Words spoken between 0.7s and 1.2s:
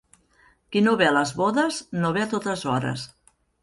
Qui no ve a